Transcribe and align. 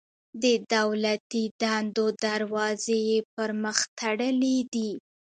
د 0.43 0.45
دولتي 0.75 1.43
دندو 1.61 2.05
دروازې 2.25 2.97
یې 3.09 3.19
پر 3.33 3.49
مخ 3.63 3.77
تړلي 3.99 4.57
دي. 4.73 4.91